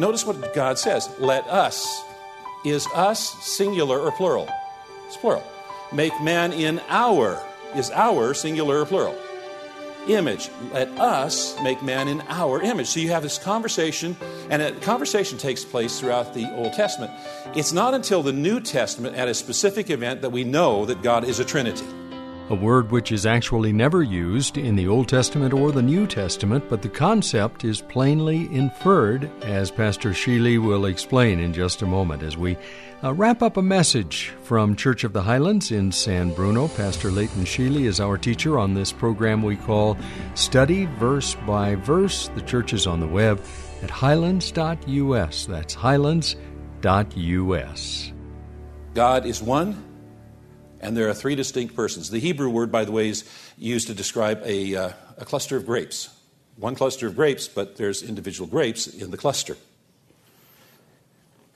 Notice 0.00 0.24
what 0.24 0.54
God 0.54 0.78
says. 0.78 1.10
Let 1.18 1.46
us. 1.46 2.02
Is 2.64 2.86
us 2.94 3.20
singular 3.44 4.00
or 4.00 4.10
plural? 4.10 4.48
It's 5.06 5.18
plural. 5.18 5.44
Make 5.92 6.18
man 6.22 6.54
in 6.54 6.80
our. 6.88 7.38
Is 7.76 7.90
our 7.90 8.32
singular 8.32 8.80
or 8.80 8.86
plural? 8.86 9.14
Image. 10.08 10.48
Let 10.72 10.88
us 10.98 11.54
make 11.62 11.82
man 11.82 12.08
in 12.08 12.22
our 12.30 12.62
image. 12.62 12.86
So 12.86 13.00
you 13.00 13.10
have 13.10 13.22
this 13.22 13.36
conversation, 13.36 14.16
and 14.48 14.62
a 14.62 14.72
conversation 14.80 15.36
takes 15.36 15.66
place 15.66 16.00
throughout 16.00 16.32
the 16.32 16.50
Old 16.54 16.72
Testament. 16.72 17.12
It's 17.54 17.74
not 17.74 17.92
until 17.92 18.22
the 18.22 18.32
New 18.32 18.58
Testament, 18.58 19.16
at 19.16 19.28
a 19.28 19.34
specific 19.34 19.90
event, 19.90 20.22
that 20.22 20.30
we 20.30 20.44
know 20.44 20.86
that 20.86 21.02
God 21.02 21.24
is 21.24 21.40
a 21.40 21.44
Trinity 21.44 21.84
a 22.50 22.54
word 22.54 22.90
which 22.90 23.12
is 23.12 23.24
actually 23.26 23.72
never 23.72 24.02
used 24.02 24.58
in 24.58 24.74
the 24.74 24.88
Old 24.88 25.08
Testament 25.08 25.54
or 25.54 25.70
the 25.70 25.80
New 25.80 26.04
Testament, 26.08 26.64
but 26.68 26.82
the 26.82 26.88
concept 26.88 27.64
is 27.64 27.80
plainly 27.80 28.52
inferred, 28.52 29.30
as 29.42 29.70
Pastor 29.70 30.10
Sheely 30.10 30.58
will 30.60 30.86
explain 30.86 31.38
in 31.38 31.54
just 31.54 31.82
a 31.82 31.86
moment 31.86 32.24
as 32.24 32.36
we 32.36 32.56
uh, 33.04 33.14
wrap 33.14 33.40
up 33.40 33.56
a 33.56 33.62
message 33.62 34.32
from 34.42 34.74
Church 34.74 35.04
of 35.04 35.12
the 35.12 35.22
Highlands 35.22 35.70
in 35.70 35.92
San 35.92 36.34
Bruno. 36.34 36.66
Pastor 36.68 37.12
Leighton 37.12 37.44
Sheely 37.44 37.84
is 37.84 38.00
our 38.00 38.18
teacher 38.18 38.58
on 38.58 38.74
this 38.74 38.90
program 38.90 39.44
we 39.44 39.54
call 39.54 39.96
Study 40.34 40.86
Verse 40.98 41.36
by 41.46 41.76
Verse. 41.76 42.28
The 42.34 42.42
church 42.42 42.72
is 42.72 42.84
on 42.86 42.98
the 42.98 43.06
web 43.06 43.40
at 43.80 43.90
highlands.us. 43.90 45.46
That's 45.46 45.74
highlands.us. 45.74 46.36
God 48.92 49.24
is 49.24 49.40
one 49.40 49.89
and 50.80 50.96
there 50.96 51.08
are 51.08 51.14
three 51.14 51.34
distinct 51.34 51.76
persons. 51.76 52.10
The 52.10 52.18
Hebrew 52.18 52.48
word, 52.48 52.72
by 52.72 52.84
the 52.84 52.92
way, 52.92 53.08
is 53.08 53.24
used 53.58 53.86
to 53.88 53.94
describe 53.94 54.42
a, 54.44 54.74
uh, 54.74 54.92
a 55.18 55.24
cluster 55.24 55.56
of 55.56 55.66
grapes. 55.66 56.08
One 56.56 56.74
cluster 56.74 57.06
of 57.06 57.16
grapes, 57.16 57.48
but 57.48 57.76
there's 57.76 58.02
individual 58.02 58.48
grapes 58.48 58.86
in 58.86 59.10
the 59.10 59.16
cluster. 59.16 59.56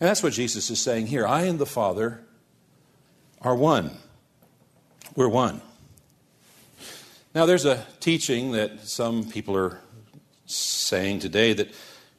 And 0.01 0.09
that's 0.09 0.23
what 0.23 0.33
Jesus 0.33 0.71
is 0.71 0.81
saying 0.81 1.07
here. 1.07 1.27
I 1.27 1.43
and 1.43 1.59
the 1.59 1.67
Father 1.67 2.23
are 3.41 3.55
one. 3.55 3.91
We're 5.15 5.29
one. 5.29 5.61
Now, 7.35 7.47
there's 7.47 7.65
a 7.65 7.85
teaching 8.01 8.53
that 8.53 8.87
some 8.87 9.31
people 9.31 9.57
are 9.57 9.81
saying 10.47 11.21
today 11.21 11.53
that 11.53 11.75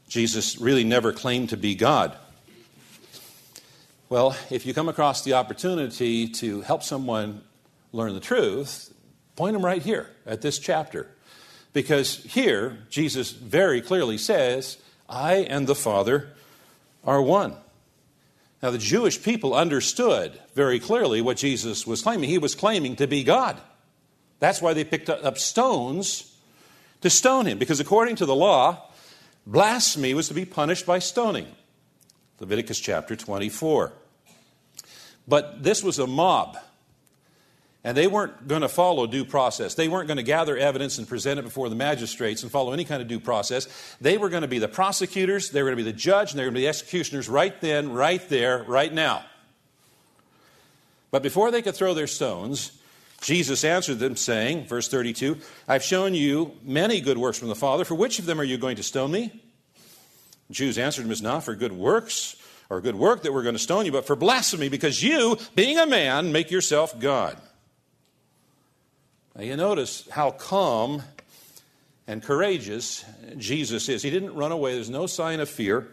Jesus 0.08 0.58
really 0.58 0.84
never 0.84 1.14
claimed 1.14 1.50
to 1.50 1.58
be 1.58 1.76
God. 1.76 2.18
Well, 4.16 4.34
if 4.50 4.66
you 4.66 4.74
come 4.74 4.88
across 4.88 5.26
the 5.26 5.34
opportunity 5.34 6.30
to 6.30 6.62
help 6.62 6.84
someone 6.84 7.42
learn 7.92 8.14
the 8.14 8.22
truth, 8.22 8.94
point 9.36 9.56
them 9.56 9.66
right 9.66 9.82
here 9.82 10.10
at 10.26 10.42
this 10.42 10.58
chapter. 10.58 11.10
Because 11.74 12.24
here, 12.24 12.78
Jesus 12.90 13.32
very 13.34 13.82
clearly 13.82 14.18
says, 14.18 14.78
I 15.10 15.40
and 15.40 15.68
the 15.68 15.76
Father 15.76 16.30
are 17.04 17.22
one. 17.22 17.56
Now, 18.64 18.72
the 18.72 18.78
Jewish 18.78 19.22
people 19.22 19.54
understood 19.54 20.40
very 20.54 20.80
clearly 20.80 21.20
what 21.20 21.36
Jesus 21.36 21.86
was 21.86 22.02
claiming. 22.02 22.30
He 22.30 22.38
was 22.38 22.56
claiming 22.56 22.96
to 22.96 23.08
be 23.08 23.22
God. 23.22 23.60
That's 24.40 24.62
why 24.62 24.74
they 24.74 24.86
picked 24.86 25.10
up 25.10 25.38
stones 25.38 26.34
to 27.02 27.10
stone 27.10 27.48
him, 27.48 27.58
because 27.58 27.82
according 27.82 28.16
to 28.16 28.26
the 28.26 28.34
law, 28.34 28.82
blasphemy 29.46 30.14
was 30.14 30.30
to 30.30 30.34
be 30.34 30.46
punished 30.46 30.86
by 30.86 31.00
stoning. 31.00 31.48
Leviticus 32.40 32.80
chapter 32.80 33.18
24. 33.18 33.92
But 35.28 35.64
this 35.64 35.84
was 35.84 36.00
a 36.00 36.08
mob. 36.08 36.58
And 37.84 37.96
they 37.96 38.08
weren't 38.08 38.48
going 38.48 38.64
to 38.64 38.68
follow 38.68 39.06
due 39.06 39.26
process. 39.26 39.76
They 39.76 39.88
weren't 39.88 40.08
going 40.08 40.18
to 40.18 40.24
gather 40.24 40.58
evidence 40.58 40.98
and 40.98 41.08
present 41.08 41.40
it 41.40 41.44
before 41.44 41.70
the 41.70 41.76
magistrates 41.76 42.42
and 42.42 42.52
follow 42.52 42.74
any 42.74 42.84
kind 42.84 43.00
of 43.00 43.08
due 43.08 43.20
process. 43.20 43.68
They 44.02 44.18
were 44.18 44.30
going 44.30 44.42
to 44.42 44.48
be 44.48 44.58
the 44.58 44.68
prosecutors, 44.68 45.52
they 45.52 45.62
were 45.62 45.70
going 45.70 45.78
to 45.78 45.84
be 45.84 45.92
the 45.92 45.98
judge, 45.98 46.32
and 46.32 46.40
they 46.40 46.44
were 46.44 46.48
going 46.48 46.56
to 46.56 46.60
be 46.62 46.64
the 46.64 46.70
executioners 46.70 47.30
right 47.30 47.60
then, 47.62 47.94
right 47.94 48.28
there, 48.28 48.64
right 48.64 48.92
now. 48.92 49.24
But 51.12 51.22
before 51.22 51.52
they 51.52 51.62
could 51.62 51.76
throw 51.76 51.94
their 51.94 52.08
stones, 52.08 52.72
Jesus 53.22 53.64
answered 53.64 54.00
them, 54.00 54.16
saying, 54.16 54.66
verse 54.66 54.88
32, 54.88 55.38
I've 55.68 55.84
shown 55.84 56.16
you 56.16 56.54
many 56.64 57.02
good 57.02 57.20
works 57.20 57.38
from 57.38 57.50
the 57.50 57.56
Father. 57.56 57.86
For 57.86 57.96
which 57.96 58.18
of 58.18 58.26
them 58.26 58.42
are 58.42 58.44
you 58.44 58.58
going 58.58 58.78
to 58.78 58.84
stone 58.84 59.12
me? 59.12 59.32
The 60.48 60.54
Jews 60.54 60.80
answered 60.80 61.06
him, 61.06 61.12
It's 61.12 61.22
not 61.22 61.44
for 61.44 61.56
good 61.56 61.72
works 61.72 62.36
or 62.70 62.82
good 62.82 62.96
work 62.96 63.24
that 63.24 63.34
we're 63.34 63.44
going 63.44 63.56
to 63.56 63.60
stone 63.60 63.86
you, 63.86 63.92
but 63.92 64.08
for 64.08 64.16
blasphemy, 64.16 64.70
because 64.70 65.02
you, 65.04 65.38
being 65.56 65.78
a 65.78 65.86
man, 65.86 66.32
make 66.32 66.52
yourself 66.52 67.00
God. 67.00 67.38
Now 69.36 69.44
you 69.44 69.56
notice 69.56 70.08
how 70.10 70.32
calm 70.32 71.04
and 72.08 72.24
courageous 72.24 73.04
Jesus 73.38 73.90
is. 73.90 74.02
He 74.02 74.10
didn't 74.10 74.34
run 74.34 74.52
away, 74.52 74.76
there's 74.76 74.90
no 74.90 75.08
sign 75.08 75.40
of 75.40 75.50
fear. 75.50 75.88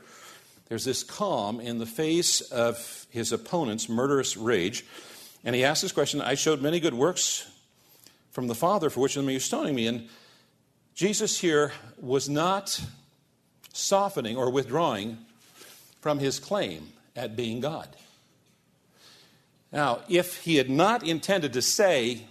There's 0.68 0.84
this 0.84 1.02
calm 1.02 1.60
in 1.60 1.78
the 1.78 1.86
face 1.86 2.40
of 2.40 3.06
his 3.10 3.30
opponent's 3.32 3.90
murderous 3.90 4.38
rage. 4.38 4.86
And 5.44 5.54
he 5.54 5.64
asked 5.64 5.82
this 5.82 5.92
question 5.92 6.22
I 6.22 6.34
showed 6.34 6.62
many 6.62 6.80
good 6.80 6.94
works 6.94 7.50
from 8.30 8.46
the 8.46 8.54
Father, 8.54 8.88
for 8.88 9.00
which 9.00 9.16
of 9.16 9.22
them 9.22 9.28
are 9.28 9.32
you 9.32 9.40
stoning 9.40 9.74
me? 9.74 9.86
And 9.86 10.08
Jesus 10.94 11.38
here 11.38 11.72
was 12.00 12.28
not 12.28 12.82
softening 13.74 14.36
or 14.36 14.50
withdrawing 14.50 15.18
from 16.02 16.18
his 16.18 16.38
claim 16.38 16.92
at 17.16 17.36
being 17.36 17.60
God. 17.60 17.88
Now, 19.72 20.00
if 20.08 20.42
he 20.42 20.56
had 20.56 20.68
not 20.68 21.06
intended 21.06 21.54
to 21.54 21.62
say, 21.62 22.26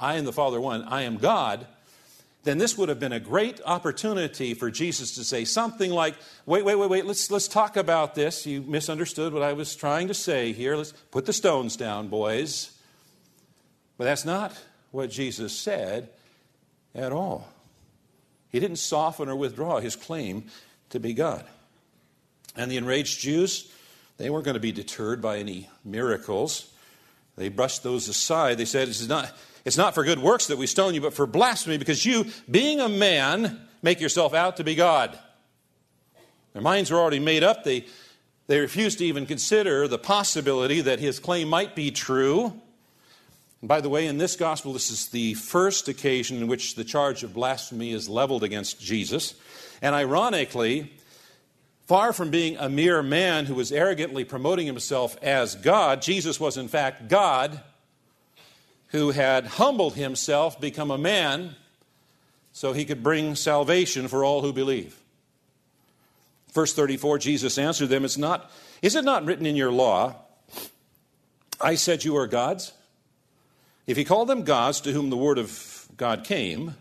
I 0.00 0.16
am 0.16 0.24
the 0.24 0.32
Father 0.32 0.58
one, 0.58 0.84
I 0.84 1.02
am 1.02 1.18
God, 1.18 1.66
then 2.44 2.56
this 2.56 2.78
would 2.78 2.88
have 2.88 3.00
been 3.00 3.12
a 3.12 3.20
great 3.20 3.60
opportunity 3.66 4.54
for 4.54 4.70
Jesus 4.70 5.16
to 5.16 5.24
say 5.24 5.44
something 5.44 5.90
like, 5.90 6.14
wait, 6.46 6.64
wait, 6.64 6.76
wait, 6.76 6.88
wait, 6.88 7.04
let's, 7.04 7.30
let's 7.30 7.48
talk 7.48 7.76
about 7.76 8.14
this. 8.14 8.46
You 8.46 8.62
misunderstood 8.62 9.34
what 9.34 9.42
I 9.42 9.52
was 9.52 9.76
trying 9.76 10.08
to 10.08 10.14
say 10.14 10.52
here. 10.52 10.76
Let's 10.76 10.92
put 11.10 11.26
the 11.26 11.32
stones 11.34 11.76
down, 11.76 12.08
boys. 12.08 12.70
But 13.98 14.04
that's 14.04 14.24
not 14.24 14.58
what 14.92 15.10
Jesus 15.10 15.52
said 15.52 16.08
at 16.94 17.12
all. 17.12 17.48
He 18.50 18.60
didn't 18.60 18.76
soften 18.76 19.28
or 19.28 19.36
withdraw 19.36 19.80
his 19.80 19.96
claim 19.96 20.44
to 20.88 21.00
be 21.00 21.12
God. 21.12 21.44
And 22.58 22.70
the 22.70 22.76
enraged 22.76 23.20
Jews, 23.20 23.72
they 24.16 24.28
weren't 24.28 24.44
going 24.44 24.54
to 24.54 24.60
be 24.60 24.72
deterred 24.72 25.22
by 25.22 25.38
any 25.38 25.70
miracles. 25.84 26.68
They 27.36 27.48
brushed 27.50 27.84
those 27.84 28.08
aside. 28.08 28.58
They 28.58 28.64
said, 28.64 28.88
It's 28.88 29.06
not, 29.06 29.32
it's 29.64 29.76
not 29.76 29.94
for 29.94 30.02
good 30.02 30.18
works 30.18 30.48
that 30.48 30.58
we 30.58 30.66
stone 30.66 30.92
you, 30.92 31.00
but 31.00 31.14
for 31.14 31.24
blasphemy, 31.24 31.78
because 31.78 32.04
you, 32.04 32.26
being 32.50 32.80
a 32.80 32.88
man, 32.88 33.60
make 33.80 34.00
yourself 34.00 34.34
out 34.34 34.56
to 34.56 34.64
be 34.64 34.74
God. 34.74 35.16
Their 36.52 36.62
minds 36.62 36.90
were 36.90 36.98
already 36.98 37.20
made 37.20 37.44
up. 37.44 37.62
They, 37.62 37.86
they 38.48 38.58
refused 38.58 38.98
to 38.98 39.04
even 39.04 39.24
consider 39.24 39.86
the 39.86 39.98
possibility 39.98 40.80
that 40.80 40.98
his 40.98 41.20
claim 41.20 41.48
might 41.48 41.76
be 41.76 41.92
true. 41.92 42.60
And 43.60 43.68
by 43.68 43.80
the 43.80 43.88
way, 43.88 44.08
in 44.08 44.18
this 44.18 44.34
gospel, 44.34 44.72
this 44.72 44.90
is 44.90 45.10
the 45.10 45.34
first 45.34 45.86
occasion 45.86 46.38
in 46.38 46.48
which 46.48 46.74
the 46.74 46.82
charge 46.82 47.22
of 47.22 47.34
blasphemy 47.34 47.92
is 47.92 48.08
leveled 48.08 48.42
against 48.42 48.80
Jesus. 48.80 49.34
And 49.80 49.94
ironically, 49.94 50.90
Far 51.88 52.12
from 52.12 52.30
being 52.30 52.58
a 52.58 52.68
mere 52.68 53.02
man 53.02 53.46
who 53.46 53.54
was 53.54 53.72
arrogantly 53.72 54.22
promoting 54.22 54.66
himself 54.66 55.16
as 55.22 55.54
God, 55.54 56.02
Jesus 56.02 56.38
was 56.38 56.58
in 56.58 56.68
fact 56.68 57.08
God 57.08 57.62
who 58.88 59.10
had 59.10 59.46
humbled 59.46 59.94
himself, 59.94 60.60
become 60.60 60.90
a 60.90 60.98
man, 60.98 61.56
so 62.52 62.74
he 62.74 62.84
could 62.84 63.02
bring 63.02 63.34
salvation 63.34 64.06
for 64.06 64.22
all 64.22 64.42
who 64.42 64.52
believe. 64.52 65.00
Verse 66.52 66.74
34, 66.74 67.20
Jesus 67.20 67.56
answered 67.56 67.88
them, 67.88 68.04
It's 68.04 68.18
not, 68.18 68.50
Is 68.82 68.94
it 68.94 69.04
not 69.04 69.24
written 69.24 69.46
in 69.46 69.56
your 69.56 69.72
law, 69.72 70.14
I 71.58 71.76
said 71.76 72.04
you 72.04 72.18
are 72.18 72.26
gods? 72.26 72.72
If 73.86 73.96
he 73.96 74.04
called 74.04 74.28
them 74.28 74.42
gods 74.42 74.82
to 74.82 74.92
whom 74.92 75.08
the 75.08 75.16
word 75.16 75.38
of 75.38 75.88
God 75.96 76.24
came, 76.24 76.74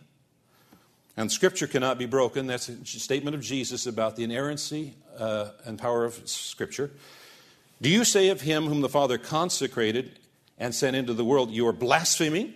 and 1.17 1.31
Scripture 1.31 1.65
cannot 1.65 1.97
be 1.97 2.05
broken. 2.05 2.45
That's 2.45 2.69
a 2.69 2.85
statement 2.85 3.35
of 3.35 3.41
Jesus 3.41 3.87
about 3.87 4.15
the 4.15 4.23
inerrancy 4.23 4.93
uh, 5.17 5.49
and 5.65 5.79
power 5.79 6.05
of 6.05 6.13
Scripture. 6.29 6.91
Do 7.81 7.89
you 7.89 8.05
say 8.05 8.29
of 8.29 8.41
him 8.41 8.67
whom 8.67 8.81
the 8.81 8.89
Father 8.89 9.17
consecrated 9.17 10.19
and 10.59 10.73
sent 10.73 10.95
into 10.95 11.13
the 11.13 11.25
world, 11.25 11.51
You 11.51 11.67
are 11.67 11.73
blaspheming? 11.73 12.53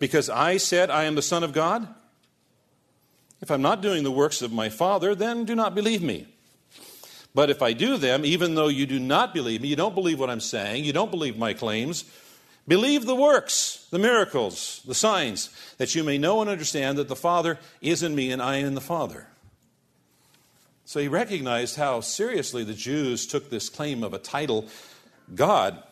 Because 0.00 0.28
I 0.28 0.56
said, 0.56 0.90
I 0.90 1.04
am 1.04 1.14
the 1.14 1.22
Son 1.22 1.44
of 1.44 1.52
God? 1.52 1.86
If 3.40 3.50
I'm 3.50 3.62
not 3.62 3.80
doing 3.80 4.02
the 4.02 4.10
works 4.10 4.42
of 4.42 4.52
my 4.52 4.68
Father, 4.68 5.14
then 5.14 5.44
do 5.44 5.54
not 5.54 5.74
believe 5.74 6.02
me. 6.02 6.26
But 7.34 7.50
if 7.50 7.62
I 7.62 7.72
do 7.72 7.96
them, 7.96 8.24
even 8.24 8.54
though 8.56 8.68
you 8.68 8.86
do 8.86 8.98
not 8.98 9.32
believe 9.32 9.62
me, 9.62 9.68
you 9.68 9.76
don't 9.76 9.94
believe 9.94 10.18
what 10.18 10.30
I'm 10.30 10.40
saying, 10.40 10.84
you 10.84 10.92
don't 10.92 11.10
believe 11.10 11.38
my 11.38 11.54
claims, 11.54 12.04
believe 12.70 13.04
the 13.04 13.16
works, 13.16 13.88
the 13.90 13.98
miracles, 13.98 14.80
the 14.86 14.94
signs, 14.94 15.50
that 15.78 15.96
you 15.96 16.04
may 16.04 16.18
know 16.18 16.40
and 16.40 16.48
understand 16.48 16.98
that 16.98 17.08
the 17.08 17.16
Father 17.16 17.58
is 17.80 18.04
in 18.04 18.14
me 18.14 18.30
and 18.30 18.40
I 18.40 18.58
am 18.58 18.66
in 18.68 18.74
the 18.74 18.80
Father. 18.80 19.26
So 20.84 21.00
he 21.00 21.08
recognized 21.08 21.74
how 21.74 22.00
seriously 22.00 22.62
the 22.62 22.72
Jews 22.72 23.26
took 23.26 23.50
this 23.50 23.68
claim 23.68 24.04
of 24.04 24.14
a 24.14 24.18
title, 24.18 24.68
God. 25.34 25.82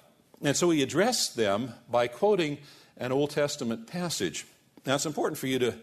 And 0.40 0.56
so 0.56 0.70
he 0.70 0.80
addressed 0.84 1.34
them 1.34 1.74
by 1.90 2.06
quoting 2.06 2.58
an 2.96 3.10
Old 3.10 3.30
Testament 3.30 3.88
passage. 3.88 4.46
Now, 4.86 4.94
it's 4.94 5.06
important 5.06 5.36
for 5.38 5.48
you 5.48 5.58
to, 5.58 5.74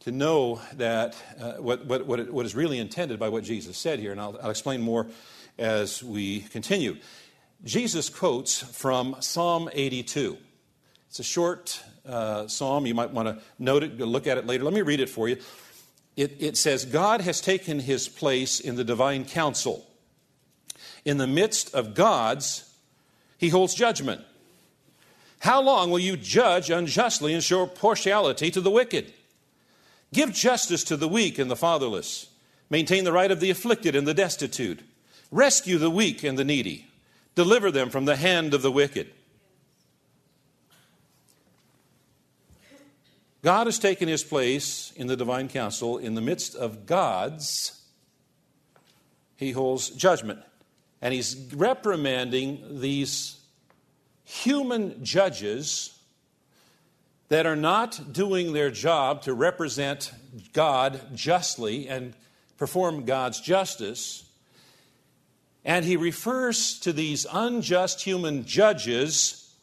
to 0.00 0.12
know 0.12 0.62
that 0.76 1.14
uh, 1.38 1.52
what, 1.54 1.84
what, 1.84 2.06
what, 2.06 2.30
what 2.32 2.46
is 2.46 2.54
really 2.54 2.78
intended 2.78 3.18
by 3.18 3.28
what 3.28 3.44
Jesus 3.44 3.76
said 3.76 3.98
here, 3.98 4.12
and 4.12 4.20
I'll, 4.20 4.38
I'll 4.42 4.50
explain 4.50 4.80
more 4.80 5.08
as 5.58 6.02
we 6.02 6.40
continue. 6.40 6.96
Jesus 7.64 8.08
quotes 8.08 8.60
from 8.60 9.16
Psalm 9.20 9.68
82. 9.72 10.38
It's 11.08 11.18
a 11.18 11.24
short 11.24 11.82
uh, 12.06 12.46
psalm. 12.46 12.86
You 12.86 12.94
might 12.94 13.10
want 13.10 13.28
to 13.28 13.42
note 13.58 13.82
it, 13.82 13.98
look 13.98 14.26
at 14.26 14.38
it 14.38 14.46
later. 14.46 14.64
Let 14.64 14.74
me 14.74 14.82
read 14.82 15.00
it 15.00 15.08
for 15.08 15.28
you. 15.28 15.38
It, 16.16 16.36
it 16.40 16.56
says, 16.56 16.84
God 16.84 17.20
has 17.20 17.40
taken 17.40 17.80
his 17.80 18.08
place 18.08 18.60
in 18.60 18.76
the 18.76 18.84
divine 18.84 19.24
council. 19.24 19.86
In 21.04 21.18
the 21.18 21.26
midst 21.26 21.74
of 21.74 21.94
gods, 21.94 22.72
he 23.38 23.48
holds 23.48 23.74
judgment. 23.74 24.22
How 25.40 25.62
long 25.62 25.90
will 25.90 25.98
you 25.98 26.16
judge 26.16 26.70
unjustly 26.70 27.32
and 27.32 27.42
show 27.42 27.66
partiality 27.66 28.50
to 28.50 28.60
the 28.60 28.70
wicked? 28.70 29.12
Give 30.12 30.32
justice 30.32 30.84
to 30.84 30.96
the 30.96 31.08
weak 31.08 31.38
and 31.38 31.50
the 31.50 31.56
fatherless. 31.56 32.28
Maintain 32.70 33.04
the 33.04 33.12
right 33.12 33.30
of 33.30 33.40
the 33.40 33.50
afflicted 33.50 33.94
and 33.94 34.06
the 34.06 34.14
destitute. 34.14 34.80
Rescue 35.30 35.78
the 35.78 35.90
weak 35.90 36.24
and 36.24 36.38
the 36.38 36.44
needy. 36.44 36.87
Deliver 37.34 37.70
them 37.70 37.90
from 37.90 38.04
the 38.04 38.16
hand 38.16 38.54
of 38.54 38.62
the 38.62 38.72
wicked. 38.72 39.10
God 43.42 43.66
has 43.66 43.78
taken 43.78 44.08
his 44.08 44.24
place 44.24 44.92
in 44.96 45.06
the 45.06 45.16
divine 45.16 45.48
council. 45.48 45.98
In 45.98 46.14
the 46.14 46.20
midst 46.20 46.54
of 46.56 46.86
gods, 46.86 47.80
he 49.36 49.52
holds 49.52 49.90
judgment. 49.90 50.40
And 51.00 51.14
he's 51.14 51.36
reprimanding 51.54 52.80
these 52.80 53.38
human 54.24 55.04
judges 55.04 55.96
that 57.28 57.46
are 57.46 57.56
not 57.56 58.12
doing 58.12 58.52
their 58.52 58.70
job 58.70 59.22
to 59.22 59.34
represent 59.34 60.12
God 60.52 61.00
justly 61.14 61.88
and 61.88 62.14
perform 62.56 63.04
God's 63.04 63.40
justice. 63.40 64.27
And 65.64 65.84
he 65.84 65.96
refers 65.96 66.78
to 66.80 66.92
these 66.92 67.26
unjust 67.30 68.02
human 68.02 68.44
judges 68.44 69.54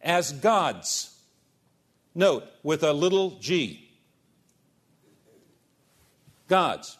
as 0.00 0.32
gods. 0.32 1.18
Note, 2.14 2.44
with 2.62 2.82
a 2.82 2.92
little 2.92 3.38
g. 3.40 3.90
Gods. 6.48 6.96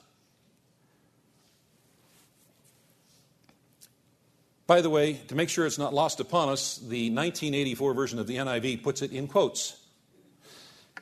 By 4.66 4.81
the 4.81 4.88
way, 4.88 5.20
to 5.28 5.34
make 5.34 5.50
sure 5.50 5.66
it's 5.66 5.78
not 5.78 5.92
lost 5.92 6.20
upon 6.20 6.48
us, 6.48 6.78
the 6.78 7.10
1984 7.10 7.92
version 7.92 8.19
of 8.19 8.26
the 8.26 8.36
NIV 8.36 8.82
puts 8.82 9.02
it 9.02 9.12
in 9.12 9.28
quotes. 9.28 9.78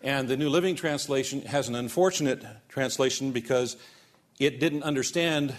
And 0.02 0.26
the 0.26 0.36
New 0.36 0.48
Living 0.48 0.74
Translation 0.74 1.42
has 1.42 1.68
an 1.68 1.76
unfortunate 1.76 2.44
translation 2.68 3.30
because 3.30 3.76
it 4.40 4.58
didn't 4.58 4.82
understand 4.82 5.54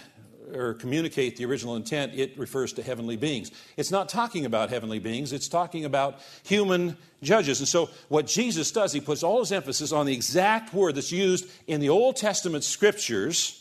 or 0.54 0.74
communicate 0.74 1.36
the 1.36 1.44
original 1.44 1.76
intent. 1.76 2.14
It 2.14 2.38
refers 2.38 2.72
to 2.74 2.82
heavenly 2.82 3.16
beings. 3.16 3.50
It's 3.76 3.90
not 3.90 4.08
talking 4.08 4.44
about 4.46 4.70
heavenly 4.70 4.98
beings, 4.98 5.32
it's 5.32 5.48
talking 5.48 5.84
about 5.84 6.20
human 6.44 6.96
judges. 7.22 7.60
And 7.60 7.68
so, 7.68 7.90
what 8.08 8.26
Jesus 8.26 8.70
does, 8.70 8.92
he 8.92 9.00
puts 9.00 9.22
all 9.22 9.40
his 9.40 9.52
emphasis 9.52 9.92
on 9.92 10.06
the 10.06 10.14
exact 10.14 10.72
word 10.72 10.94
that's 10.94 11.12
used 11.12 11.48
in 11.66 11.80
the 11.80 11.90
Old 11.90 12.16
Testament 12.16 12.64
scriptures 12.64 13.60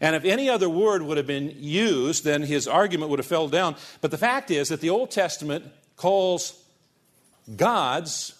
and 0.00 0.14
if 0.14 0.24
any 0.24 0.48
other 0.48 0.68
word 0.68 1.02
would 1.02 1.16
have 1.16 1.26
been 1.26 1.54
used, 1.58 2.24
then 2.24 2.42
his 2.42 2.68
argument 2.68 3.10
would 3.10 3.18
have 3.18 3.26
fell 3.26 3.48
down. 3.48 3.76
But 4.00 4.10
the 4.10 4.18
fact 4.18 4.50
is 4.50 4.68
that 4.68 4.80
the 4.80 4.90
Old 4.90 5.10
Testament 5.10 5.64
calls 5.96 6.62
gods 7.54 8.34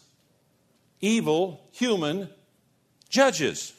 evil 1.01 1.67
human 1.73 2.29
judges. 3.09 3.73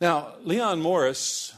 Now, 0.00 0.34
Leon 0.44 0.80
Morris 0.80 1.54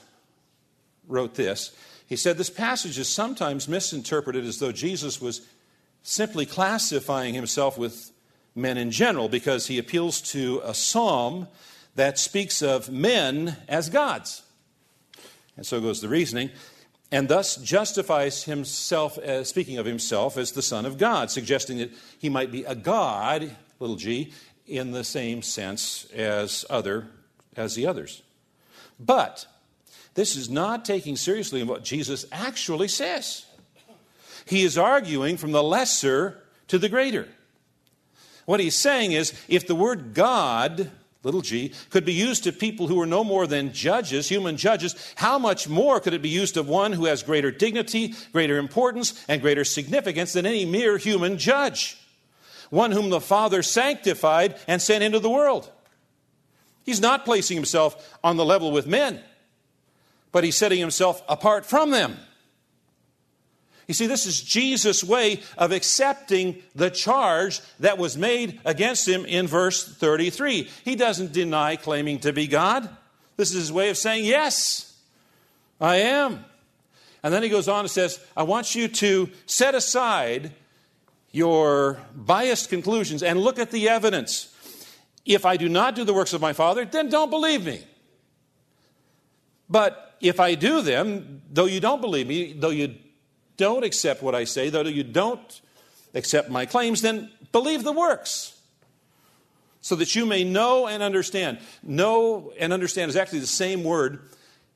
wrote 1.06 1.34
this. 1.34 1.76
He 2.06 2.16
said 2.16 2.38
this 2.38 2.50
passage 2.50 2.98
is 2.98 3.08
sometimes 3.08 3.68
misinterpreted 3.68 4.44
as 4.44 4.58
though 4.58 4.72
Jesus 4.72 5.20
was 5.20 5.42
simply 6.02 6.46
classifying 6.46 7.34
himself 7.34 7.76
with 7.76 8.12
men 8.54 8.76
in 8.76 8.90
general 8.90 9.28
because 9.28 9.66
he 9.66 9.78
appeals 9.78 10.20
to 10.20 10.60
a 10.64 10.72
psalm 10.72 11.48
that 11.96 12.18
speaks 12.18 12.62
of 12.62 12.90
men 12.90 13.56
as 13.68 13.90
gods. 13.90 14.42
And 15.56 15.66
so 15.66 15.80
goes 15.80 16.00
the 16.00 16.08
reasoning. 16.08 16.50
And 17.10 17.28
thus 17.28 17.56
justifies 17.56 18.44
himself, 18.44 19.18
as, 19.18 19.48
speaking 19.48 19.78
of 19.78 19.86
himself, 19.86 20.36
as 20.36 20.52
the 20.52 20.62
Son 20.62 20.86
of 20.86 20.98
God, 20.98 21.30
suggesting 21.30 21.78
that 21.78 21.90
he 22.18 22.28
might 22.28 22.52
be 22.52 22.64
a 22.64 22.74
God, 22.74 23.56
little 23.80 23.96
g, 23.96 24.32
in 24.66 24.92
the 24.92 25.04
same 25.04 25.42
sense 25.42 26.06
as 26.14 26.64
other 26.70 27.08
as 27.56 27.74
the 27.74 27.86
others. 27.86 28.22
But 28.98 29.46
this 30.14 30.36
is 30.36 30.50
not 30.50 30.84
taking 30.84 31.16
seriously 31.16 31.62
what 31.62 31.84
Jesus 31.84 32.26
actually 32.32 32.88
says. 32.88 33.46
He 34.44 34.64
is 34.64 34.78
arguing 34.78 35.36
from 35.36 35.52
the 35.52 35.62
lesser 35.62 36.42
to 36.68 36.78
the 36.78 36.88
greater. 36.88 37.28
What 38.46 38.60
he's 38.60 38.74
saying 38.74 39.12
is 39.12 39.38
if 39.48 39.66
the 39.66 39.74
word 39.74 40.14
God 40.14 40.90
little 41.22 41.40
g, 41.40 41.72
could 41.90 42.04
be 42.04 42.12
used 42.12 42.44
to 42.44 42.52
people 42.52 42.86
who 42.86 43.00
are 43.00 43.06
no 43.06 43.24
more 43.24 43.46
than 43.46 43.72
judges, 43.72 44.28
human 44.28 44.56
judges, 44.56 44.94
how 45.16 45.38
much 45.38 45.68
more 45.68 46.00
could 46.00 46.14
it 46.14 46.22
be 46.22 46.28
used 46.28 46.56
of 46.56 46.68
one 46.68 46.92
who 46.92 47.06
has 47.06 47.22
greater 47.22 47.50
dignity, 47.50 48.14
greater 48.32 48.56
importance, 48.56 49.24
and 49.28 49.42
greater 49.42 49.64
significance 49.64 50.32
than 50.32 50.46
any 50.46 50.64
mere 50.64 50.96
human 50.96 51.36
judge? 51.36 51.98
One 52.70 52.92
whom 52.92 53.10
the 53.10 53.20
Father 53.20 53.62
sanctified 53.62 54.58
and 54.68 54.80
sent 54.80 55.02
into 55.02 55.18
the 55.18 55.30
world. 55.30 55.70
He's 56.88 57.02
not 57.02 57.26
placing 57.26 57.54
himself 57.54 58.18
on 58.24 58.38
the 58.38 58.46
level 58.46 58.72
with 58.72 58.86
men, 58.86 59.20
but 60.32 60.42
he's 60.42 60.56
setting 60.56 60.78
himself 60.78 61.22
apart 61.28 61.66
from 61.66 61.90
them. 61.90 62.16
You 63.86 63.92
see, 63.92 64.06
this 64.06 64.24
is 64.24 64.40
Jesus' 64.40 65.04
way 65.04 65.42
of 65.58 65.70
accepting 65.70 66.62
the 66.74 66.88
charge 66.88 67.60
that 67.80 67.98
was 67.98 68.16
made 68.16 68.58
against 68.64 69.06
him 69.06 69.26
in 69.26 69.46
verse 69.46 69.86
33. 69.86 70.70
He 70.82 70.96
doesn't 70.96 71.34
deny 71.34 71.76
claiming 71.76 72.20
to 72.20 72.32
be 72.32 72.46
God. 72.46 72.88
This 73.36 73.50
is 73.50 73.56
his 73.56 73.72
way 73.72 73.90
of 73.90 73.98
saying, 73.98 74.24
Yes, 74.24 74.98
I 75.78 75.96
am. 75.96 76.42
And 77.22 77.34
then 77.34 77.42
he 77.42 77.50
goes 77.50 77.68
on 77.68 77.80
and 77.80 77.90
says, 77.90 78.18
I 78.34 78.44
want 78.44 78.74
you 78.74 78.88
to 78.88 79.28
set 79.44 79.74
aside 79.74 80.52
your 81.32 82.00
biased 82.16 82.70
conclusions 82.70 83.22
and 83.22 83.38
look 83.38 83.58
at 83.58 83.72
the 83.72 83.90
evidence. 83.90 84.54
If 85.28 85.44
I 85.44 85.58
do 85.58 85.68
not 85.68 85.94
do 85.94 86.04
the 86.04 86.14
works 86.14 86.32
of 86.32 86.40
my 86.40 86.54
Father, 86.54 86.86
then 86.86 87.10
don't 87.10 87.28
believe 87.28 87.64
me. 87.64 87.84
But 89.68 90.16
if 90.22 90.40
I 90.40 90.54
do 90.54 90.80
them, 90.80 91.42
though 91.52 91.66
you 91.66 91.80
don't 91.80 92.00
believe 92.00 92.26
me, 92.26 92.54
though 92.54 92.70
you 92.70 92.94
don't 93.58 93.84
accept 93.84 94.22
what 94.22 94.34
I 94.34 94.44
say, 94.44 94.70
though 94.70 94.82
you 94.82 95.04
don't 95.04 95.60
accept 96.14 96.48
my 96.48 96.64
claims, 96.64 97.02
then 97.02 97.30
believe 97.52 97.84
the 97.84 97.92
works. 97.92 98.58
So 99.82 99.96
that 99.96 100.16
you 100.16 100.24
may 100.24 100.44
know 100.44 100.86
and 100.86 101.02
understand. 101.02 101.58
Know 101.82 102.52
and 102.58 102.72
understand 102.72 103.10
is 103.10 103.16
actually 103.16 103.40
the 103.40 103.46
same 103.46 103.84
word 103.84 104.30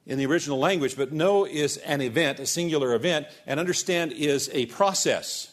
in 0.05 0.19
the 0.19 0.27
original 0.27 0.59
language, 0.59 0.99
but 0.99 1.13
know 1.13 1.47
is 1.47 1.79
an 1.79 2.03
event, 2.03 2.41
a 2.41 2.47
singular 2.47 2.93
event, 2.93 3.27
and 3.47 3.59
understand 3.59 4.13
is 4.13 4.51
a 4.53 4.67
process. 4.67 5.52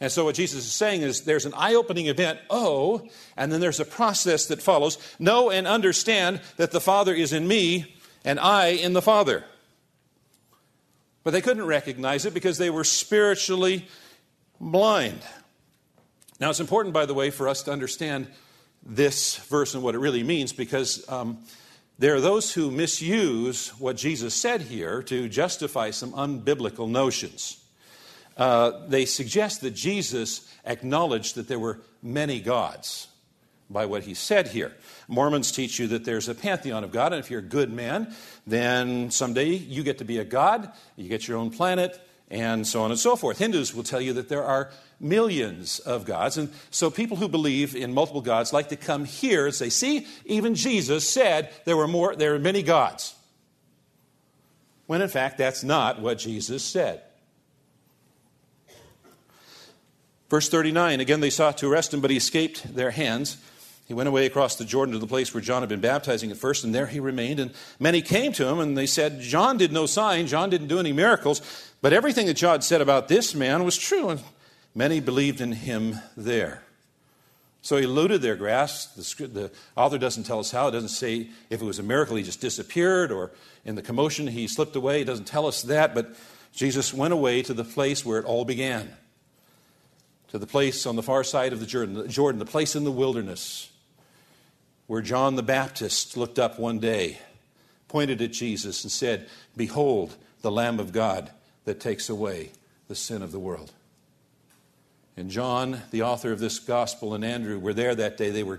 And 0.00 0.10
so, 0.10 0.24
what 0.24 0.34
Jesus 0.34 0.64
is 0.64 0.72
saying 0.72 1.02
is 1.02 1.22
there's 1.22 1.46
an 1.46 1.54
eye 1.54 1.74
opening 1.74 2.06
event, 2.06 2.38
oh, 2.50 3.08
and 3.36 3.52
then 3.52 3.60
there's 3.60 3.80
a 3.80 3.84
process 3.84 4.46
that 4.46 4.60
follows. 4.60 4.98
Know 5.18 5.50
and 5.50 5.66
understand 5.66 6.40
that 6.56 6.72
the 6.72 6.80
Father 6.80 7.14
is 7.14 7.32
in 7.32 7.46
me 7.46 7.96
and 8.24 8.40
I 8.40 8.68
in 8.68 8.92
the 8.92 9.02
Father. 9.02 9.44
But 11.22 11.30
they 11.30 11.40
couldn't 11.40 11.64
recognize 11.64 12.26
it 12.26 12.34
because 12.34 12.58
they 12.58 12.70
were 12.70 12.84
spiritually 12.84 13.88
blind. 14.60 15.20
Now, 16.40 16.50
it's 16.50 16.60
important, 16.60 16.92
by 16.92 17.06
the 17.06 17.14
way, 17.14 17.30
for 17.30 17.48
us 17.48 17.62
to 17.62 17.72
understand 17.72 18.26
this 18.84 19.36
verse 19.36 19.74
and 19.74 19.82
what 19.82 19.94
it 19.94 19.98
really 19.98 20.22
means 20.22 20.52
because 20.52 21.08
um, 21.08 21.38
there 21.98 22.14
are 22.14 22.20
those 22.20 22.52
who 22.52 22.70
misuse 22.70 23.70
what 23.78 23.96
Jesus 23.96 24.34
said 24.34 24.62
here 24.62 25.02
to 25.04 25.28
justify 25.28 25.90
some 25.90 26.12
unbiblical 26.12 26.88
notions. 26.88 27.63
Uh, 28.36 28.86
they 28.88 29.04
suggest 29.06 29.60
that 29.60 29.74
Jesus 29.74 30.52
acknowledged 30.64 31.36
that 31.36 31.48
there 31.48 31.58
were 31.58 31.80
many 32.02 32.40
gods. 32.40 33.08
by 33.70 33.86
what 33.86 34.04
he 34.04 34.14
said 34.14 34.48
here. 34.48 34.72
Mormons 35.08 35.50
teach 35.52 35.78
you 35.78 35.86
that 35.88 36.04
there's 36.04 36.28
a 36.28 36.34
pantheon 36.34 36.84
of 36.84 36.92
God, 36.92 37.12
and 37.12 37.20
if 37.22 37.30
you're 37.30 37.40
a 37.40 37.42
good 37.42 37.72
man, 37.72 38.14
then 38.46 39.10
someday 39.10 39.48
you 39.48 39.82
get 39.82 39.98
to 39.98 40.04
be 40.04 40.18
a 40.18 40.24
god, 40.24 40.70
you 40.96 41.08
get 41.08 41.26
your 41.26 41.38
own 41.38 41.50
planet, 41.50 42.00
and 42.30 42.66
so 42.66 42.82
on 42.82 42.90
and 42.90 42.98
so 42.98 43.16
forth. 43.16 43.38
Hindus 43.38 43.74
will 43.74 43.82
tell 43.82 44.00
you 44.00 44.14
that 44.14 44.28
there 44.28 44.44
are 44.44 44.70
millions 45.00 45.78
of 45.80 46.04
gods, 46.04 46.36
and 46.36 46.50
so 46.70 46.90
people 46.90 47.16
who 47.16 47.28
believe 47.28 47.74
in 47.74 47.92
multiple 47.92 48.22
gods 48.22 48.52
like 48.52 48.68
to 48.68 48.76
come 48.76 49.04
here 49.04 49.46
and 49.46 49.54
say, 49.54 49.68
"See, 49.68 50.06
even 50.24 50.54
Jesus 50.54 51.08
said 51.08 51.50
there 51.64 51.76
were 51.76 51.88
more, 51.88 52.14
there 52.14 52.34
are 52.34 52.38
many 52.38 52.62
gods." 52.62 53.14
When 54.86 55.00
in 55.00 55.08
fact, 55.08 55.38
that's 55.38 55.64
not 55.64 56.00
what 56.00 56.18
Jesus 56.18 56.62
said. 56.62 57.02
Verse 60.34 60.48
39 60.48 60.98
again, 60.98 61.20
they 61.20 61.30
sought 61.30 61.58
to 61.58 61.70
arrest 61.70 61.94
him, 61.94 62.00
but 62.00 62.10
he 62.10 62.16
escaped 62.16 62.74
their 62.74 62.90
hands. 62.90 63.36
He 63.86 63.94
went 63.94 64.08
away 64.08 64.26
across 64.26 64.56
the 64.56 64.64
Jordan 64.64 64.92
to 64.94 64.98
the 64.98 65.06
place 65.06 65.32
where 65.32 65.40
John 65.40 65.62
had 65.62 65.68
been 65.68 65.78
baptizing 65.78 66.32
at 66.32 66.36
first, 66.36 66.64
and 66.64 66.74
there 66.74 66.88
he 66.88 66.98
remained. 66.98 67.38
And 67.38 67.52
many 67.78 68.02
came 68.02 68.32
to 68.32 68.48
him, 68.48 68.58
and 68.58 68.76
they 68.76 68.86
said, 68.86 69.20
John 69.20 69.58
did 69.58 69.70
no 69.70 69.86
sign, 69.86 70.26
John 70.26 70.50
didn't 70.50 70.66
do 70.66 70.80
any 70.80 70.92
miracles, 70.92 71.40
but 71.80 71.92
everything 71.92 72.26
that 72.26 72.34
John 72.34 72.62
said 72.62 72.80
about 72.80 73.06
this 73.06 73.32
man 73.32 73.62
was 73.62 73.78
true, 73.78 74.08
and 74.08 74.24
many 74.74 74.98
believed 74.98 75.40
in 75.40 75.52
him 75.52 76.00
there. 76.16 76.64
So 77.62 77.76
he 77.76 77.84
eluded 77.84 78.20
their 78.20 78.34
grasp. 78.34 78.96
The, 78.96 79.28
the 79.28 79.50
author 79.76 79.98
doesn't 79.98 80.24
tell 80.24 80.40
us 80.40 80.50
how. 80.50 80.66
It 80.66 80.72
doesn't 80.72 80.88
say 80.88 81.28
if 81.48 81.62
it 81.62 81.64
was 81.64 81.78
a 81.78 81.84
miracle, 81.84 82.16
he 82.16 82.24
just 82.24 82.40
disappeared, 82.40 83.12
or 83.12 83.30
in 83.64 83.76
the 83.76 83.82
commotion 83.82 84.26
he 84.26 84.48
slipped 84.48 84.74
away. 84.74 85.02
It 85.02 85.04
doesn't 85.04 85.28
tell 85.28 85.46
us 85.46 85.62
that, 85.62 85.94
but 85.94 86.16
Jesus 86.52 86.92
went 86.92 87.14
away 87.14 87.42
to 87.42 87.54
the 87.54 87.62
place 87.62 88.04
where 88.04 88.18
it 88.18 88.24
all 88.24 88.44
began 88.44 88.96
to 90.34 90.38
the 90.40 90.46
place 90.48 90.84
on 90.84 90.96
the 90.96 91.02
far 91.02 91.22
side 91.22 91.52
of 91.52 91.60
the 91.60 91.66
Jordan, 91.66 92.08
Jordan, 92.10 92.40
the 92.40 92.44
place 92.44 92.74
in 92.74 92.82
the 92.82 92.90
wilderness 92.90 93.70
where 94.88 95.00
John 95.00 95.36
the 95.36 95.44
Baptist 95.44 96.16
looked 96.16 96.40
up 96.40 96.58
one 96.58 96.80
day, 96.80 97.18
pointed 97.86 98.20
at 98.20 98.32
Jesus, 98.32 98.82
and 98.82 98.90
said, 98.90 99.28
Behold, 99.56 100.16
the 100.42 100.50
Lamb 100.50 100.80
of 100.80 100.90
God 100.90 101.30
that 101.66 101.78
takes 101.78 102.08
away 102.08 102.50
the 102.88 102.96
sin 102.96 103.22
of 103.22 103.30
the 103.30 103.38
world. 103.38 103.70
And 105.16 105.30
John, 105.30 105.82
the 105.92 106.02
author 106.02 106.32
of 106.32 106.40
this 106.40 106.58
gospel, 106.58 107.14
and 107.14 107.24
Andrew 107.24 107.60
were 107.60 107.72
there 107.72 107.94
that 107.94 108.16
day. 108.16 108.30
They 108.30 108.42
were 108.42 108.58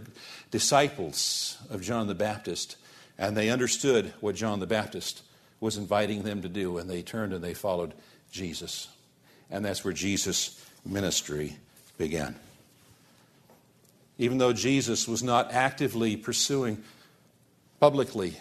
disciples 0.51 1.57
of 1.69 1.81
John 1.81 2.07
the 2.07 2.15
Baptist, 2.15 2.77
and 3.17 3.35
they 3.35 3.49
understood 3.49 4.13
what 4.21 4.35
John 4.35 4.61
the 4.61 4.65
Baptist 4.65 5.23
was 5.59 5.75
inviting 5.75 6.23
them 6.23 6.41
to 6.41 6.47
do, 6.47 6.77
and 6.77 6.89
they 6.89 7.01
turned 7.01 7.33
and 7.33 7.43
they 7.43 7.53
followed 7.53 7.93
Jesus. 8.31 8.87
And 9.51 9.65
that's 9.65 9.83
where 9.83 9.93
Jesus' 9.93 10.61
ministry 10.85 11.57
began. 11.97 12.35
Even 14.17 14.37
though 14.37 14.53
Jesus 14.53 15.07
was 15.07 15.23
not 15.23 15.51
actively 15.51 16.15
pursuing 16.15 16.81
publicly, 17.79 18.37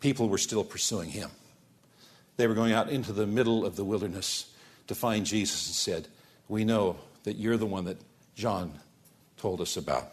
people 0.00 0.28
were 0.28 0.38
still 0.38 0.64
pursuing 0.64 1.10
him. 1.10 1.30
They 2.36 2.46
were 2.46 2.54
going 2.54 2.72
out 2.72 2.88
into 2.88 3.12
the 3.12 3.26
middle 3.26 3.64
of 3.64 3.76
the 3.76 3.84
wilderness 3.84 4.52
to 4.88 4.94
find 4.94 5.24
Jesus 5.24 5.66
and 5.66 5.74
said, 5.74 6.08
We 6.48 6.64
know 6.64 6.96
that 7.22 7.36
you're 7.36 7.56
the 7.56 7.66
one 7.66 7.84
that 7.84 7.98
John 8.34 8.72
told 9.36 9.60
us 9.60 9.76
about. 9.76 10.12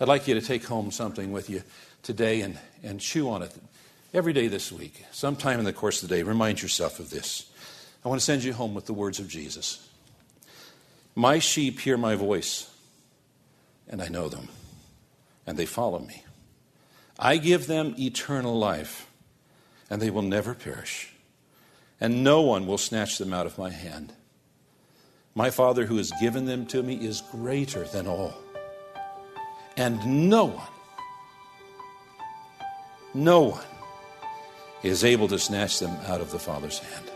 I'd 0.00 0.08
like 0.08 0.28
you 0.28 0.34
to 0.34 0.40
take 0.40 0.64
home 0.64 0.90
something 0.90 1.32
with 1.32 1.50
you 1.50 1.62
today 2.02 2.40
and, 2.40 2.58
and 2.82 3.00
chew 3.00 3.28
on 3.28 3.42
it 3.42 3.52
every 4.14 4.32
day 4.32 4.48
this 4.48 4.72
week. 4.72 5.04
Sometime 5.10 5.58
in 5.58 5.64
the 5.64 5.72
course 5.72 6.02
of 6.02 6.08
the 6.08 6.16
day, 6.16 6.22
remind 6.22 6.62
yourself 6.62 7.00
of 7.00 7.10
this. 7.10 7.50
I 8.04 8.08
want 8.08 8.20
to 8.20 8.24
send 8.24 8.44
you 8.44 8.52
home 8.52 8.74
with 8.74 8.86
the 8.86 8.92
words 8.92 9.18
of 9.18 9.28
Jesus. 9.28 9.86
My 11.14 11.40
sheep 11.40 11.80
hear 11.80 11.96
my 11.96 12.14
voice, 12.14 12.70
and 13.88 14.00
I 14.00 14.08
know 14.08 14.28
them, 14.28 14.48
and 15.46 15.58
they 15.58 15.66
follow 15.66 15.98
me. 15.98 16.24
I 17.18 17.38
give 17.38 17.66
them 17.66 17.96
eternal 17.98 18.56
life, 18.56 19.10
and 19.90 20.00
they 20.00 20.10
will 20.10 20.22
never 20.22 20.54
perish, 20.54 21.12
and 22.00 22.22
no 22.22 22.42
one 22.42 22.68
will 22.68 22.78
snatch 22.78 23.18
them 23.18 23.32
out 23.32 23.46
of 23.46 23.58
my 23.58 23.70
hand. 23.70 24.12
My 25.34 25.50
Father 25.50 25.86
who 25.86 25.96
has 25.96 26.12
given 26.20 26.46
them 26.46 26.66
to 26.66 26.82
me 26.82 26.94
is 26.94 27.22
greater 27.32 27.84
than 27.84 28.06
all, 28.06 28.34
and 29.76 30.28
no 30.28 30.44
one, 30.44 30.68
no 33.12 33.42
one 33.42 33.64
is 34.84 35.02
able 35.04 35.26
to 35.26 35.38
snatch 35.38 35.80
them 35.80 35.96
out 36.06 36.20
of 36.20 36.30
the 36.30 36.38
Father's 36.38 36.78
hand. 36.78 37.10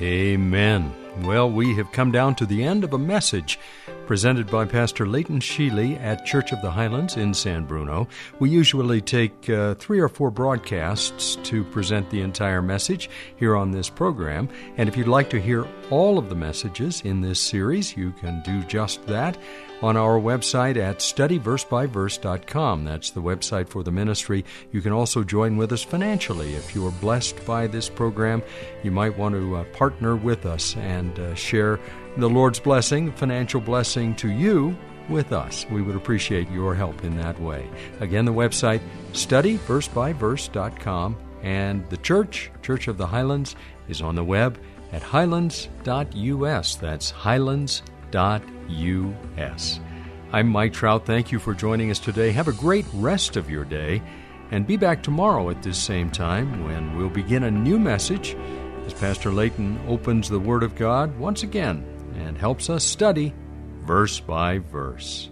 Amen. 0.00 0.92
Well, 1.20 1.50
we 1.50 1.74
have 1.76 1.92
come 1.92 2.10
down 2.10 2.34
to 2.36 2.46
the 2.46 2.64
end 2.64 2.84
of 2.84 2.94
a 2.94 2.98
message 2.98 3.58
presented 4.06 4.50
by 4.50 4.64
Pastor 4.64 5.06
Leighton 5.06 5.40
Sheely 5.40 6.00
at 6.00 6.24
Church 6.24 6.52
of 6.52 6.62
the 6.62 6.70
Highlands 6.70 7.16
in 7.16 7.34
San 7.34 7.64
Bruno. 7.66 8.08
We 8.38 8.48
usually 8.48 9.00
take 9.00 9.48
uh, 9.50 9.74
three 9.74 10.00
or 10.00 10.08
four 10.08 10.30
broadcasts 10.30 11.36
to 11.44 11.64
present 11.64 12.08
the 12.10 12.22
entire 12.22 12.62
message 12.62 13.10
here 13.36 13.56
on 13.56 13.70
this 13.70 13.90
program. 13.90 14.48
And 14.76 14.88
if 14.88 14.96
you'd 14.96 15.06
like 15.08 15.30
to 15.30 15.40
hear 15.40 15.66
all 15.90 16.18
of 16.18 16.28
the 16.28 16.34
messages 16.34 17.02
in 17.02 17.20
this 17.20 17.40
series, 17.40 17.96
you 17.96 18.12
can 18.12 18.42
do 18.42 18.62
just 18.62 19.06
that 19.06 19.36
on 19.82 19.96
our 19.96 20.20
website 20.20 20.76
at 20.76 20.98
studyversebyverse.com. 20.98 22.84
That's 22.84 23.10
the 23.10 23.22
website 23.22 23.68
for 23.68 23.82
the 23.82 23.90
ministry. 23.90 24.44
You 24.70 24.80
can 24.80 24.92
also 24.92 25.24
join 25.24 25.56
with 25.56 25.72
us 25.72 25.82
financially. 25.82 26.54
If 26.54 26.74
you 26.74 26.86
are 26.86 26.92
blessed 26.92 27.44
by 27.44 27.66
this 27.66 27.88
program, 27.88 28.42
you 28.82 28.90
might 28.90 29.18
want 29.18 29.34
to 29.34 29.56
uh, 29.56 29.64
partner 29.72 30.16
with 30.16 30.46
us 30.46 30.76
and 30.76 31.18
uh, 31.18 31.34
share 31.34 31.80
the 32.16 32.28
Lord's 32.28 32.60
blessing, 32.60 33.12
financial 33.12 33.60
blessing 33.60 34.14
to 34.16 34.30
you 34.30 34.76
with 35.08 35.32
us. 35.32 35.66
We 35.70 35.82
would 35.82 35.96
appreciate 35.96 36.50
your 36.50 36.74
help 36.74 37.04
in 37.04 37.16
that 37.16 37.40
way. 37.40 37.68
Again, 38.00 38.24
the 38.24 38.32
website 38.32 38.80
studyversebyverse.com 39.12 41.16
and 41.42 41.88
the 41.90 41.96
church, 41.98 42.50
Church 42.62 42.88
of 42.88 42.98
the 42.98 43.06
Highlands, 43.06 43.54
is 43.88 44.00
on 44.00 44.14
the 44.14 44.24
web 44.24 44.58
at 44.92 45.02
highlands.us. 45.02 46.76
That's 46.76 47.10
highlands.us. 48.12 49.80
I'm 50.32 50.48
Mike 50.48 50.72
Trout. 50.72 51.04
Thank 51.04 51.30
you 51.30 51.38
for 51.38 51.54
joining 51.54 51.90
us 51.90 51.98
today. 51.98 52.32
Have 52.32 52.48
a 52.48 52.52
great 52.52 52.86
rest 52.94 53.36
of 53.36 53.50
your 53.50 53.64
day 53.64 54.02
and 54.50 54.66
be 54.66 54.76
back 54.76 55.02
tomorrow 55.02 55.50
at 55.50 55.62
this 55.62 55.78
same 55.78 56.10
time 56.10 56.64
when 56.64 56.96
we'll 56.96 57.10
begin 57.10 57.44
a 57.44 57.50
new 57.50 57.78
message 57.78 58.36
as 58.86 58.94
Pastor 58.94 59.30
Leighton 59.30 59.78
opens 59.86 60.28
the 60.28 60.40
Word 60.40 60.62
of 60.62 60.76
God 60.76 61.18
once 61.18 61.42
again 61.42 61.84
and 62.16 62.36
helps 62.36 62.70
us 62.70 62.84
study 62.84 63.34
verse 63.84 64.20
by 64.20 64.58
verse. 64.58 65.31